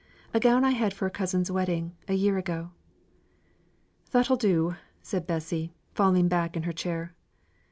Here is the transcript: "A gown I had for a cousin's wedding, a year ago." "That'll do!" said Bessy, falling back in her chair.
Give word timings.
"A 0.33 0.39
gown 0.39 0.63
I 0.65 0.71
had 0.71 0.95
for 0.95 1.05
a 1.05 1.11
cousin's 1.11 1.51
wedding, 1.51 1.95
a 2.07 2.15
year 2.15 2.35
ago." 2.39 2.71
"That'll 4.09 4.35
do!" 4.35 4.77
said 5.03 5.27
Bessy, 5.27 5.73
falling 5.93 6.27
back 6.27 6.57
in 6.57 6.63
her 6.63 6.73
chair. 6.73 7.13